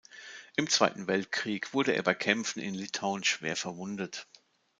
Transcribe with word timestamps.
Im 0.55 0.67
Zweiten 0.67 1.05
Weltkrieg 1.05 1.75
wurde 1.75 1.93
er 1.95 2.01
bei 2.01 2.15
Kämpfen 2.15 2.59
in 2.59 2.73
Litauen 2.73 3.23
schwer 3.23 3.55
verwundet. 3.55 4.27